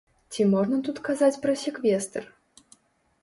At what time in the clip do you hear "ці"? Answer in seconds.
0.35-0.45